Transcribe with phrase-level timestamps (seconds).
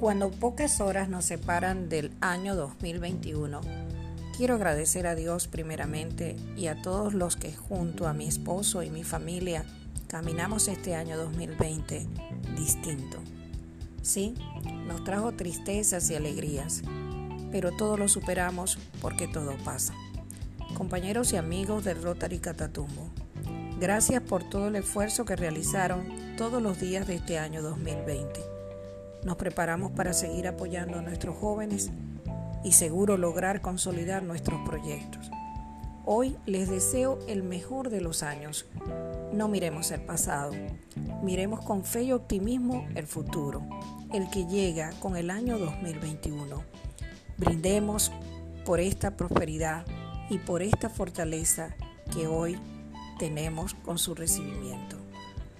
[0.00, 3.60] Cuando pocas horas nos separan del año 2021,
[4.36, 8.90] quiero agradecer a Dios primeramente y a todos los que junto a mi esposo y
[8.90, 9.64] mi familia
[10.06, 12.06] caminamos este año 2020
[12.56, 13.18] distinto.
[14.00, 14.34] Sí,
[14.86, 16.82] nos trajo tristezas y alegrías,
[17.50, 19.94] pero todo lo superamos porque todo pasa.
[20.74, 23.10] Compañeros y amigos del Rotary Catatumbo,
[23.80, 28.57] gracias por todo el esfuerzo que realizaron todos los días de este año 2020
[29.24, 31.90] nos preparamos para seguir apoyando a nuestros jóvenes
[32.64, 35.30] y seguro lograr consolidar nuestros proyectos.
[36.04, 38.66] Hoy les deseo el mejor de los años.
[39.32, 40.52] No miremos el pasado,
[41.22, 43.62] miremos con fe y optimismo el futuro,
[44.12, 46.62] el que llega con el año 2021.
[47.36, 48.10] Brindemos
[48.64, 49.84] por esta prosperidad
[50.30, 51.74] y por esta fortaleza
[52.12, 52.58] que hoy
[53.18, 54.96] tenemos con su recibimiento.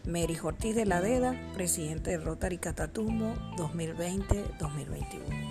[0.08, 5.48] Mary Ortiz de la Deda, presidente de Rotary Catatumbo 2020-2021.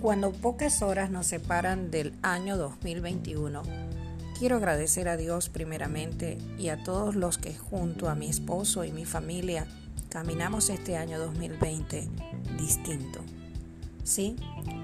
[0.00, 3.64] Cuando pocas horas nos separan del año 2021,
[4.38, 8.92] quiero agradecer a Dios primeramente y a todos los que junto a mi esposo y
[8.92, 9.66] mi familia
[10.08, 12.08] caminamos este año 2020
[12.58, 13.20] distinto.
[14.04, 14.36] Sí,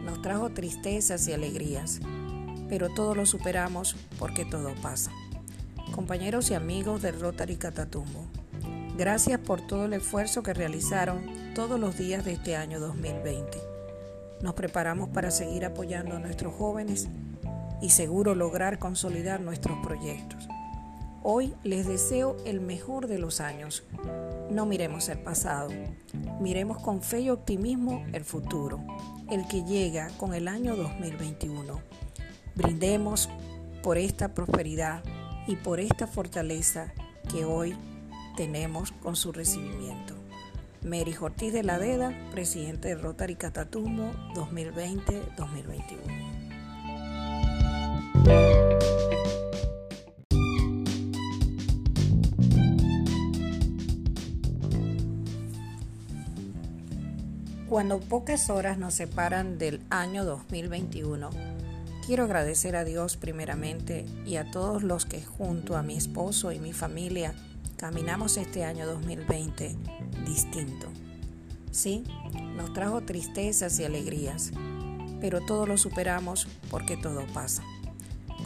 [0.05, 2.01] nos trajo tristezas y alegrías,
[2.69, 5.11] pero todo lo superamos porque todo pasa.
[5.93, 8.27] Compañeros y amigos del Rotary Catatumbo,
[8.99, 13.59] gracias por todo el esfuerzo que realizaron todos los días de este año 2020.
[14.43, 17.09] Nos preparamos para seguir apoyando a nuestros jóvenes
[17.81, 20.49] y seguro lograr consolidar nuestros proyectos.
[21.27, 23.83] Hoy les deseo el mejor de los años.
[24.51, 25.71] No miremos el pasado,
[26.39, 28.85] miremos con fe y optimismo el futuro,
[29.31, 31.81] el que llega con el año 2021.
[32.55, 33.31] Brindemos
[33.83, 35.03] por esta prosperidad
[35.47, 36.93] y por esta fortaleza
[37.31, 37.75] que hoy
[38.37, 40.13] tenemos con su recibimiento.
[40.83, 46.44] Mary Ortiz de la Deda, presidente de Rotary Catatumbo 2020-2021.
[57.69, 61.31] Cuando pocas horas nos separan del año 2021,
[62.07, 66.59] quiero agradecer a Dios primeramente y a todos los que junto a mi esposo y
[66.61, 67.33] mi familia
[67.79, 69.77] caminamos este año 2020
[70.27, 70.89] distinto.
[71.71, 72.05] Sí,
[72.55, 74.53] nos trajo tristezas y alegrías,
[75.23, 77.63] pero todo lo superamos porque todo pasa.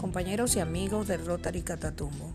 [0.00, 2.32] Compañeros y amigos del Rotary Catatumbo,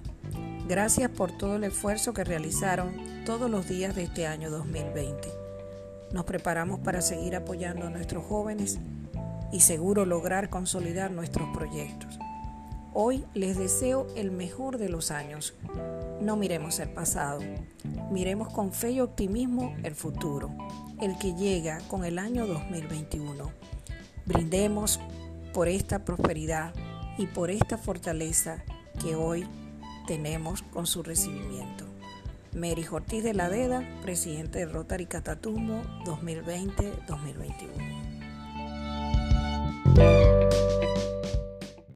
[0.68, 5.43] gracias por todo el esfuerzo que realizaron todos los días de este año 2020
[6.14, 8.80] nos preparamos para seguir apoyando a nuestros jóvenes
[9.52, 12.20] y seguro lograr consolidar nuestros proyectos.
[12.94, 15.56] Hoy les deseo el mejor de los años.
[16.22, 17.40] No miremos el pasado,
[18.12, 20.52] miremos con fe y optimismo el futuro,
[21.02, 23.52] el que llega con el año 2021.
[24.26, 25.00] Brindemos
[25.54, 26.74] por esta prosperidad
[27.18, 28.64] y por esta fortaleza
[29.02, 29.48] que hoy
[30.06, 31.86] tenemos con su recibimiento.
[32.56, 38.13] Mary Ortiz de la Deda, presidente de Rotary Catatumbo 2020-2021.